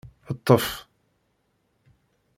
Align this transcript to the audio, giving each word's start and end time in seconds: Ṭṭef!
Ṭṭef! 0.35 0.65